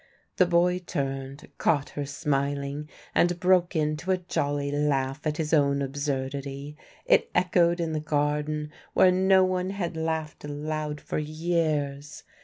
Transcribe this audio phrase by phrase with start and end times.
[0.37, 5.83] The boy turned, caught her smiling, and broke into a jolly laugh at his own
[5.83, 6.75] absurdity.
[7.05, 12.23] It echoed in the garden, where no one had laughed aloud for years.